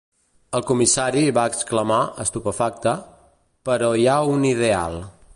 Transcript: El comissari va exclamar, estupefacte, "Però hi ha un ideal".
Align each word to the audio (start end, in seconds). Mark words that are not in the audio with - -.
El 0.59 0.63
comissari 0.67 1.21
va 1.37 1.43
exclamar, 1.51 1.99
estupefacte, 2.23 2.93
"Però 3.71 3.91
hi 4.05 4.09
ha 4.15 4.19
un 4.37 4.49
ideal". 4.57 4.99